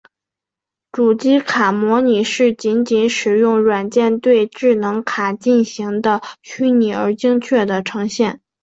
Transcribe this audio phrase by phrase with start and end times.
[0.91, 8.41] 主机卡模拟是仅仅使用软件对智能卡进行的虚拟而精确的呈现。